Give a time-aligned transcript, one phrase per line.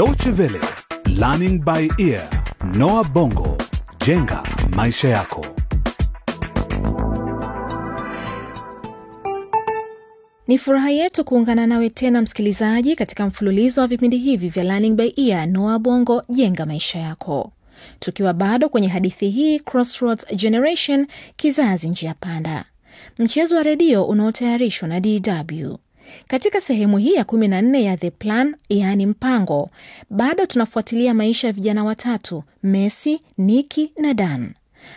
[0.00, 0.58] Deutsche Welle,
[1.08, 2.26] Learning by Ear,
[2.74, 3.56] Noah Bongo,
[4.06, 4.42] jenga
[4.76, 5.46] maisha yako.
[10.48, 15.12] Ni furaha yetu kuungana nawe tena msikilizaji, katika mfululizo wa vipindi hivi vya Learning by
[15.16, 17.52] Ear, Noah Bongo, jenga maisha yako,
[17.98, 22.64] tukiwa bado kwenye hadithi hii Crossroads Generation, kizazi njia panda,
[23.18, 25.74] mchezo wa redio unaotayarishwa na DW.
[26.26, 29.70] Katika sehemu hii ya 14 ya The Plan, yaani mpango,
[30.10, 34.52] bado tunafuatilia maisha ya vijana watatu, Messi, Niki na Dan.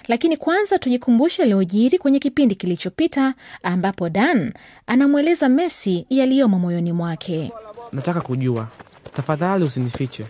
[0.07, 4.53] Lakini kwanza tujikumbushe yaliyojiri kwenye kipindi kilichopita, ambapo Dan
[4.87, 7.51] anamweleza Messi yaliyomo moyoni mwake.
[7.91, 8.67] Nataka kujua,
[9.15, 10.25] tafadhali usinifiche.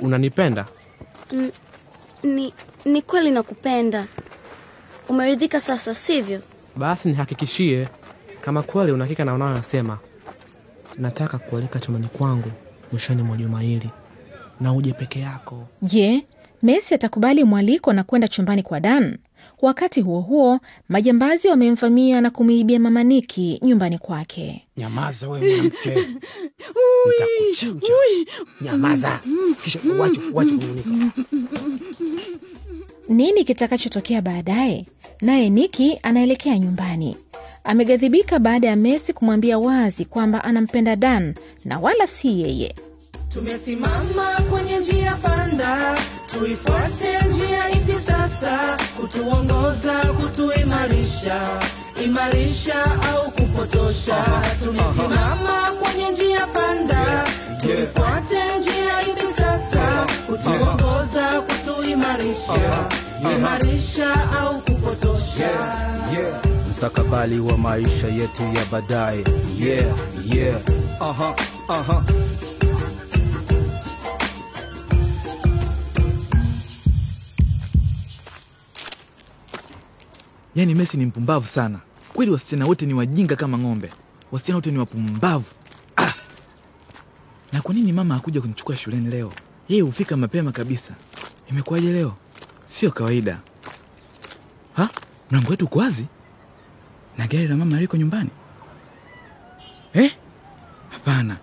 [0.00, 0.66] Unanipenda?
[2.22, 2.52] Ni,
[2.84, 4.06] ni kweli nakupenda.
[5.08, 6.42] Umeridhika sasa, sivyo?
[6.76, 7.88] Basi nihakikishie
[8.48, 9.98] kama kweli unahakika na unayoyasema.
[10.98, 12.50] Nataka kualika chumbani kwangu
[12.92, 13.90] mwishoni mwa juma hili
[14.60, 15.66] na uje peke yako.
[15.82, 16.24] Je,
[16.62, 19.18] Messi atakubali mwaliko na kwenda chumbani kwa Dan?
[19.62, 24.64] Wakati huo huo, majambazi wamemvamia na kumwibia mama Niki nyumbani kwake.
[24.76, 25.94] Nyamaza wewe mwanamke,
[27.08, 27.94] nitakuchinja.
[28.60, 29.20] Nyamaza
[29.64, 31.22] kisha kunung'unika.
[33.08, 34.86] Nini kitakachotokea baadaye?
[35.20, 37.16] Naye Niki anaelekea nyumbani.
[37.72, 42.74] Ameghadhibika baada ya Messi kumwambia wazi kwamba anampenda Dan na wala si yeye.
[43.32, 48.76] Tumesimama kwenye njia panda, tuifuate njia ipi sasa?
[49.00, 51.40] Kutuongoza, kutuimarisha,
[52.04, 54.24] imarisha au kupotosha?
[54.64, 57.24] Tumesimama kwenye njia panda,
[57.60, 60.06] tuifuate njia ipi sasa?
[60.26, 62.84] Kutuongoza, kutuimarisha,
[63.36, 65.50] imarisha au kupotosha?
[66.12, 66.42] Yeah,
[66.78, 69.24] mstakabali wa maisha yetu ya baadaye.
[69.58, 69.96] Yeah,
[70.34, 70.60] yeah.
[71.00, 71.34] Aha,
[71.68, 72.04] aha.
[80.54, 81.78] Yaani Messi ni mpumbavu sana
[82.14, 82.30] kweli.
[82.32, 83.92] Wasichana wote ni wajinga kama ng'ombe,
[84.32, 85.44] wasichana wote ni wapumbavu
[85.96, 86.12] ah!
[87.52, 89.32] Na kwa nini mama hakuja kunichukua shuleni leo?
[89.68, 90.94] Yeye hufika mapema kabisa.
[91.50, 92.14] Imekuwaje leo?
[92.66, 93.40] Sio kawaida.
[95.30, 96.06] Mlango wetu uko wazi
[97.18, 98.30] na gari la mama liko nyumbani
[99.94, 100.12] eh?
[100.90, 101.36] Hapana,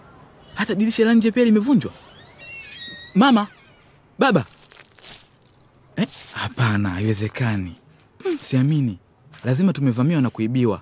[0.55, 1.91] hata dirisha la nje pia limevunjwa.
[3.15, 3.47] Mama,
[4.19, 4.45] baba
[5.95, 6.07] eh?
[6.33, 7.75] Hapana, haiwezekani.
[8.25, 8.97] Mm, siamini,
[9.43, 10.81] lazima tumevamiwa na kuibiwa.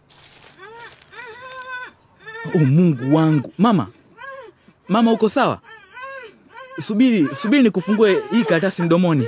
[2.55, 3.53] Oh, Mungu wangu!
[3.57, 3.87] Mama,
[4.87, 5.61] mama, uko sawa?
[6.81, 9.27] Subiri, subiri nikufungue hii karatasi mdomoni.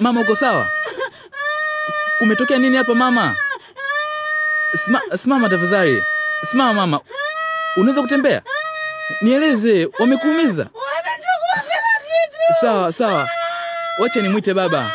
[0.00, 0.66] Mama, uko sawa?
[2.18, 3.36] Kumetokea nini hapa mama?
[4.82, 6.02] Sima, simama tafadhali,
[6.50, 7.00] simama mama.
[7.76, 8.42] Unaweza kutembea?
[9.22, 10.66] Nieleze, wamekuumiza?
[12.60, 13.28] Sawa sawa,
[13.98, 14.90] wacha nimwite baba.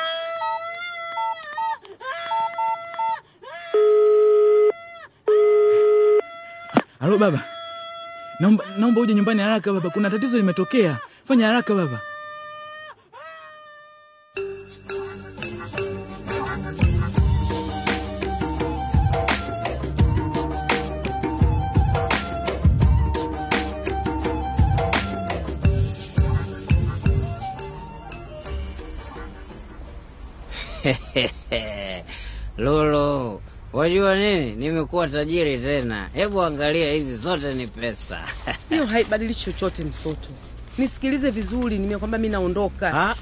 [6.99, 7.41] Halo baba,
[8.39, 10.99] naomba, naomba uje nyumbani haraka baba, kuna tatizo limetokea.
[11.27, 11.99] Fanya haraka baba.
[32.57, 33.41] Lulu,
[33.73, 34.51] wajua nini?
[34.51, 36.09] Nimekuwa tajiri tena.
[36.13, 38.19] Hebu angalia, hizi zote ni pesa.
[38.69, 40.29] hiyo haibadilishi chochote msoto
[40.77, 43.15] nisikilize vizuri nimekwambia mi naondoka Ha?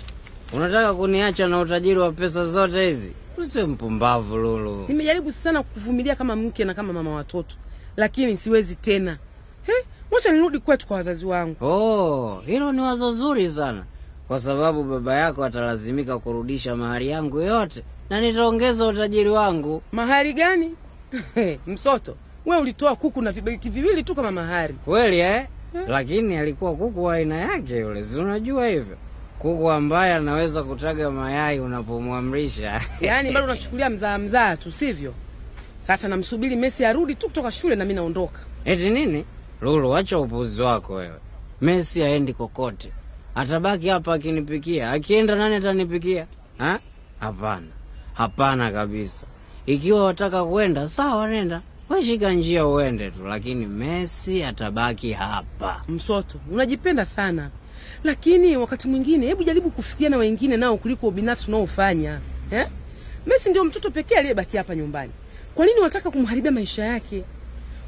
[0.53, 3.11] Unataka kuniacha na utajiri wa pesa zote hizi?
[3.37, 4.85] Usiwe mpumbavu Lulu.
[4.87, 7.55] nimejaribu sana kuvumilia kama mke na kama mama watoto
[7.97, 9.17] lakini siwezi tena
[9.63, 9.73] He,
[10.11, 13.83] wacha nirudi kwetu kwa wazazi wangu Oh, hilo ni wazo zuri sana,
[14.27, 19.81] kwa sababu baba yako atalazimika kurudisha mahari yangu yote na nitaongeza utajiri wangu.
[19.91, 20.75] mahari gani
[21.67, 22.15] msoto
[22.45, 25.45] we ulitoa kuku na viberiti viwili tu kama mahari Kweli eh?
[25.87, 28.97] Lakini alikuwa kuku wa aina yake yule, si unajua hivyo,
[29.39, 32.81] kuku ambaye anaweza kutaga mayai unapomwamrisha.
[33.01, 35.13] yaani bado unachukulia mzaa mzaa tu sivyo
[35.81, 39.25] sasa namsubiri Messi arudi tu kutoka shule na mimi naondoka Eti nini?
[39.61, 41.19] Lulu, acha upuzi wako wewe.
[41.61, 42.91] Messi haendi kokote,
[43.37, 44.91] atabaki hapa akinipikia.
[44.91, 46.27] Akienda nani atanipikia?
[46.57, 46.79] Ha?
[47.19, 47.67] Hapana,
[48.13, 49.25] hapana kabisa.
[49.65, 55.81] Ikiwa wataka kwenda sawa, nenda weshika njia uende tu, lakini Messi atabaki hapa.
[55.89, 57.49] msoto unajipenda sana
[58.03, 62.19] lakini wakati mwingine hebu jaribu kufikia na wengine nao kuliko binafsi unaofanya
[62.51, 62.67] eh?
[63.25, 65.11] mesi ndio mtoto pekee aliyebaki hapa nyumbani
[65.55, 67.23] kwa nini wataka kumharibia maisha yake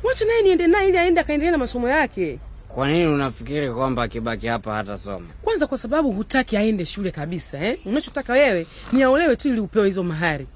[0.03, 4.47] wacha naye niende naye ili aende akaendelea na masomo yake Kwa nini unafikiri kwamba akibaki
[4.47, 5.27] hapa hatasoma?
[5.41, 7.79] Kwanza kwa sababu hutaki aende shule kabisa eh?
[7.85, 10.47] Unachotaka wewe ni aolewe tu ili upewe hizo mahari.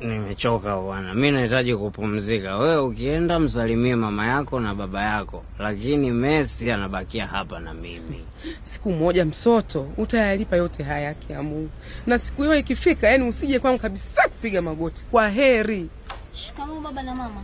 [0.00, 2.56] Nimechoka bwana, mi nahitaji kupumzika.
[2.56, 8.24] Wewe ukienda msalimie mama yako na baba yako, lakini Messi anabakia hapa na mimi.
[8.62, 11.70] Siku moja msoto utayalipa yote haya yake ya Mungu,
[12.06, 15.04] na siku hiyo ikifika, yani usije kwangu kabisa kupiga magoti.
[15.10, 15.88] Kwa heri.
[16.32, 17.42] Shikamoo baba na mama.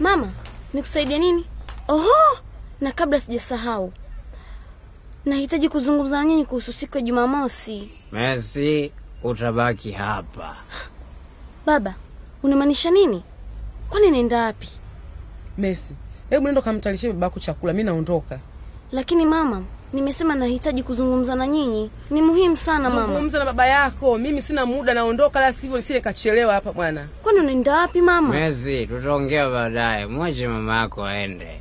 [0.00, 0.32] Mama,
[0.74, 1.44] nikusaidia nini?
[1.88, 2.38] Oho,
[2.80, 3.92] na kabla sijasahau,
[5.24, 7.90] nahitaji kuzungumza nyinyi kuhusu siku ya Jumamosi.
[8.12, 8.92] Messi,
[9.22, 10.56] utabaki hapa.
[11.66, 11.94] Baba,
[12.42, 13.22] unamaanisha nini?
[13.90, 14.68] Kwani naenda wapi?
[15.58, 15.94] Messi,
[16.30, 18.38] hebu nenda kamtalishe babako chakula, mi naondoka.
[18.92, 19.62] Lakini mama,
[19.92, 23.06] nimesema nahitaji kuzungumza na nyinyi, ni muhimu sana mama.
[23.06, 27.08] Zungumza na baba yako, mimi sina muda, naondoka, la sivyo nisije kachelewa hapa bwana.
[27.22, 28.28] Kwani unaenda wapi mama?
[28.34, 30.06] Messi, tutaongea baadaye.
[30.06, 31.60] Mwache mama yako aende.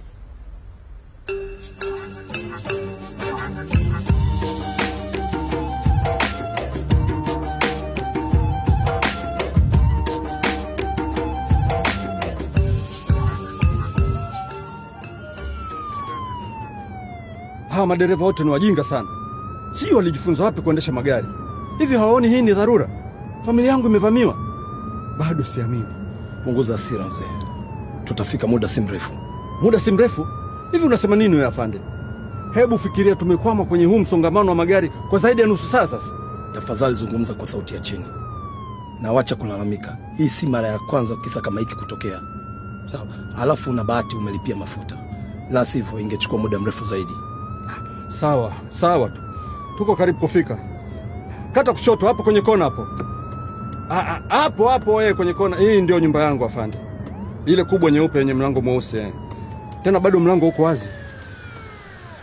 [17.75, 19.07] Hawa madereva wote ni wajinga sana,
[19.71, 21.27] sijui walijifunza wapi kuendesha magari
[21.77, 21.95] hivi.
[21.95, 22.89] Hawaoni hii ni dharura?
[23.45, 24.35] Familia yangu imevamiwa.
[25.17, 25.85] Bado siamini.
[26.43, 27.23] Punguza hasira mzee,
[28.03, 29.11] tutafika muda si mrefu.
[29.61, 30.27] Muda si mrefu
[30.71, 30.85] hivi?
[30.85, 31.81] Unasema nini wewe afande?
[32.53, 36.11] Hebu fikiria, tumekwama kwenye huu msongamano wa magari kwa zaidi ya nusu saa sasa.
[36.53, 38.05] Tafadhali zungumza kwa sauti ya chini
[39.01, 39.97] na wacha kulalamika.
[40.17, 42.21] Hii si mara ya kwanza kisa kama hiki kutokea,
[42.85, 43.07] sawa?
[43.37, 44.97] Alafu una bahati umelipia mafuta,
[45.51, 47.13] la sivyo ingechukua muda mrefu zaidi.
[48.09, 49.21] Sawa sawa tu,
[49.77, 50.57] tuko karibu kufika.
[51.51, 52.87] Kata kushoto hapo kwenye kona hapo.
[53.89, 55.57] Ah, ah, hapo hapo wewe kwenye kona.
[55.57, 56.77] Hii ndio nyumba yangu afande,
[57.45, 59.13] ile kubwa nyeupe yenye mlango mweusi eh.
[59.83, 60.87] Tena bado mlango uko wazi.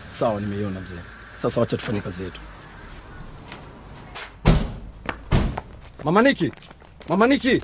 [0.08, 1.00] Sawa, nimeiona mzee.
[1.37, 2.40] Sasa wacha tufanye kazi yetu.
[6.05, 6.52] Mama Niki,
[7.08, 7.62] Mama Niki,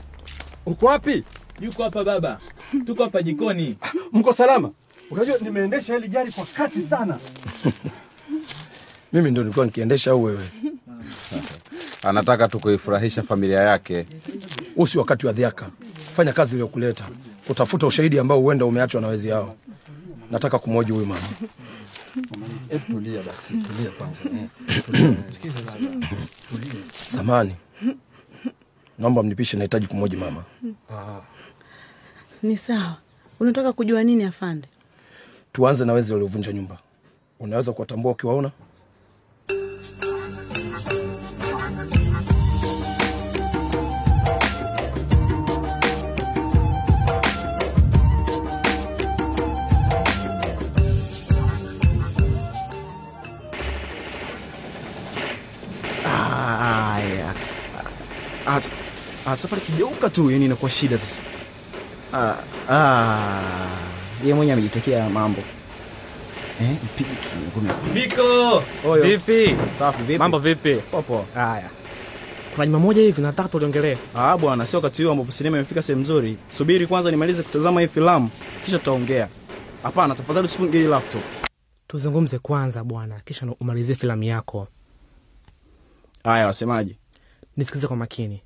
[0.66, 1.24] uko wapi?
[1.60, 2.38] Yuko hapa baba,
[2.86, 3.78] tuko hapa jikoni.
[4.12, 4.70] Mko salama?
[5.10, 7.18] Unajua nimeendesha hili gari kwa kasi sana.
[9.12, 10.48] Mimi ndo nilikuwa nikiendesha au wewe?
[12.08, 14.06] Anataka tu kuifurahisha familia yake.
[14.76, 15.70] Usi wakati wa dhiaka,
[16.16, 17.08] fanya kazi iliyokuleta,
[17.48, 19.56] utafuta ushahidi ambao huenda umeachwa na wezi hao.
[20.30, 21.20] Nataka kumwoji huyu mama.
[22.68, 24.20] Hebu tulia basi, tulia kwanza.
[27.14, 27.54] Samani,
[28.98, 30.44] naomba mnipishe, nahitaji kumwoji mama.
[32.42, 32.96] Ni sawa.
[33.40, 34.68] Unataka kujua nini afande?
[35.52, 36.78] Tuanze na wezi waliovunja nyumba.
[37.40, 38.50] Unaweza kuwatambua ukiwaona?
[59.32, 61.22] Asa pale kigeuka tu yani inakuwa shida sasa.
[62.12, 62.34] Ah,
[62.70, 63.32] ah.
[64.22, 65.40] Yeye mwenye amejitekea mambo.
[66.60, 67.10] Eh, mpige
[67.54, 67.74] kuna.
[67.94, 68.62] Niko
[69.02, 69.56] vipi?
[69.78, 70.18] Safi vipi?
[70.18, 70.74] Mambo vipi?
[70.90, 71.26] Popo.
[71.34, 71.70] Haya,
[72.54, 73.96] kuna juma moja hivi nataka tuliongelee.
[74.14, 76.36] Ah bwana, sio wakati huu ambapo sinema imefika sehemu nzuri.
[76.58, 78.30] Subiri kwanza nimalize kutazama hii filamu
[78.64, 79.28] kisha tutaongea.
[79.82, 81.22] Hapana, tafadhali usifunge hii laptop.
[81.88, 84.68] Tuzungumze kwanza bwana, kisha umalizie filamu yako.
[86.24, 86.98] Haya, wasemaje?
[87.56, 88.42] Nisikize kwa makini.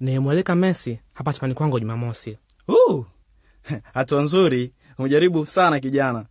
[0.00, 2.38] Nimemwalika Messi hapa chumbani kwangu Jumamosi.
[2.68, 3.04] Uh,
[3.94, 4.72] hatua nzuri.
[4.98, 6.26] Umejaribu sana kijana,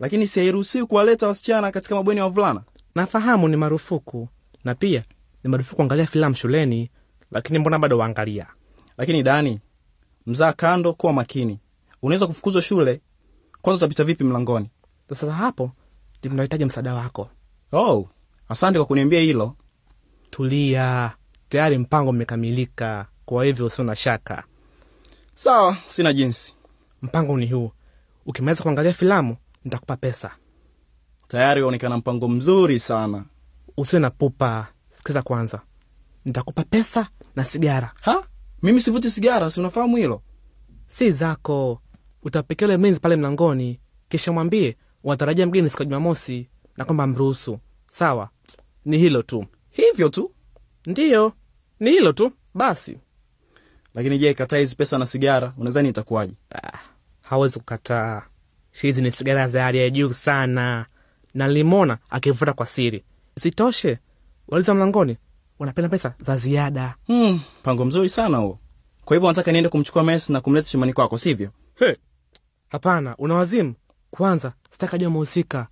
[0.00, 2.62] lakini si hairuhusiwi kuwaleta wasichana katika mabweni ya wavulana.
[2.94, 4.28] Nafahamu ni marufuku,
[4.64, 5.02] na pia
[5.44, 6.90] ni marufuku kuangalia filamu shuleni,
[7.30, 8.46] lakini mbona bado waangalia?
[8.98, 9.60] Lakini Dani,
[10.26, 11.58] mzaa kando, kuwa makini.
[12.02, 13.00] Unaweza kufukuzwa shule.
[13.62, 14.70] Kwanza utapita vipi mlangoni?
[15.08, 15.70] Sasa hapo
[16.18, 17.30] ndio tunahitaji msaada wako.
[17.72, 18.08] Oh,
[18.48, 19.56] asante kwa kuniambia hilo.
[20.30, 21.12] Tulia,
[21.48, 24.44] tayari mpango umekamilika, kwa hivyo usio na shaka.
[25.34, 26.54] Sawa, sina jinsi.
[27.02, 27.70] Mpango ni huu:
[28.26, 30.30] ukimaliza kuangalia filamu, nitakupa pesa.
[31.28, 33.24] Tayari waonekana mpango mzuri sana.
[33.76, 35.60] Usiwe na pupa, sikiza kwanza.
[36.24, 37.92] Nitakupa pesa na sigara.
[38.00, 38.24] Ha?
[38.62, 40.22] Mimi sivuti sigara, si unafahamu hilo?
[40.86, 41.80] Si zako.
[42.22, 47.58] Utapikia ule mlinzi pale mlangoni, kisha mwambie unatarajia mgeni siku ya Jumamosi na kwamba mruhusu.
[47.90, 48.28] Sawa,
[48.84, 49.44] ni hilo tu.
[49.70, 50.30] Hivyo tu?
[50.88, 51.32] Ndiyo,
[51.80, 52.98] ni hilo tu basi.
[53.94, 56.34] Lakini je, kataa hizi pesa na sigara, unadhani itakuwaje?
[56.54, 56.78] Ah,
[57.20, 58.22] hawezi kukataa.
[58.72, 60.86] Hizi ni sigara za hali ya juu sana,
[61.34, 63.04] na limona akivuta kwa siri.
[63.36, 63.98] Isitoshe,
[64.48, 65.16] waliza mlangoni
[65.58, 66.94] wanapenda pesa za ziada.
[67.06, 68.58] Hmm, pango mzuri sana huo.
[69.04, 71.50] Kwa hivyo nataka niende kumchukua mes na kumleta shimani kwako, sivyo?
[71.78, 71.96] He,
[72.68, 73.74] hapana, una wazimu
[74.10, 75.66] Kwanza sitaki ajua mhusika,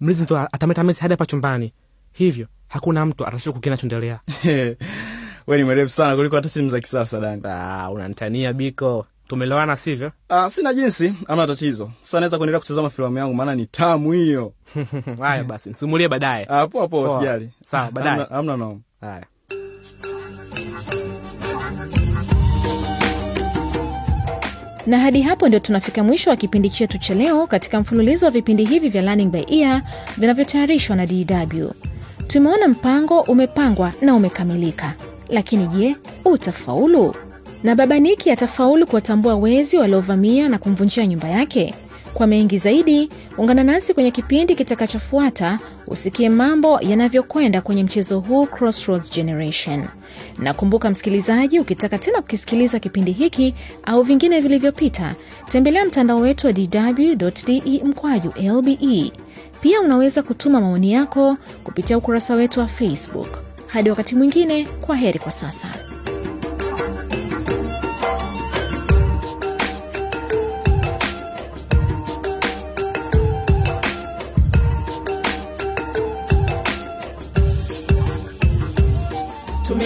[0.00, 1.72] mlinzi ndo atameta mesi hadi hapa chumbani,
[2.12, 4.20] hivyo hakuna mtu atashuku kinachoendelea.
[5.46, 7.42] we ni mwerevu sana kuliko hata simu za kisasa Dani.
[7.44, 10.12] Ah, unanitania Biko, tumelewana sivyo?
[10.28, 11.90] Ah, sina jinsi, amna tatizo.
[12.02, 14.52] Sasa naweza kuendelea kutazama filamu yangu, maana ni tamu hiyo.
[15.20, 16.46] Haya basi, nsimulie baadaye.
[16.48, 17.50] Ah, poa poa, sijali.
[17.62, 18.12] Sawa, baadaye.
[18.14, 18.80] amna Hamna noma.
[19.00, 19.26] Haya.
[24.86, 28.64] Na hadi hapo ndio tunafika mwisho wa kipindi chetu cha leo katika mfululizo wa vipindi
[28.64, 29.82] hivi vya Learning by Ear
[30.18, 31.70] vinavyotayarishwa na DW.
[32.32, 34.94] Tumeona mpango umepangwa na umekamilika,
[35.28, 37.14] lakini je, utafaulu?
[37.62, 41.74] Na baba Niki atafaulu kuwatambua wezi waliovamia na kumvunjia nyumba yake?
[42.14, 49.12] Kwa mengi zaidi, ungana nasi kwenye kipindi kitakachofuata usikie mambo yanavyokwenda kwenye mchezo huu Crossroads
[49.12, 49.84] Generation.
[50.38, 53.54] Na kumbuka msikilizaji, ukitaka tena kukisikiliza kipindi hiki
[53.84, 55.14] au vingine vilivyopita,
[55.48, 59.12] tembelea mtandao wetu wa dw.de mkwaju lbe.
[59.60, 63.38] Pia unaweza kutuma maoni yako kupitia ukurasa wetu wa Facebook.
[63.66, 65.68] Hadi wakati mwingine, kwa heri kwa sasa.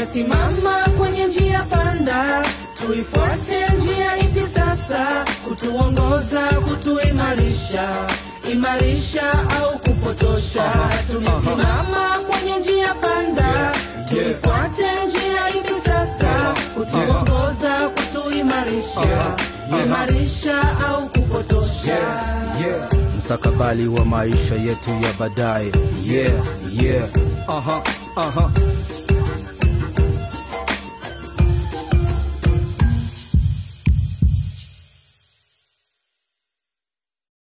[0.01, 5.25] Tumesimama kwenye njia panda, tuifuate njia ipi sasa?
[5.49, 7.89] Kutuongoza, kutuimarisha,
[8.53, 10.73] imarisha au kupotosha?
[11.13, 13.73] Tumesimama kwenye njia panda,
[14.09, 16.55] tuifuate njia ipi sasa?
[16.75, 19.37] Kutuongoza, kutuimarisha,
[19.85, 21.99] imarisha au kupotosha?
[23.19, 25.73] Mstakabali wa maisha yetu ya baadaye
[26.07, 26.33] yeah,
[26.83, 27.09] yeah.
[27.49, 27.83] Aha,
[28.17, 28.51] aha.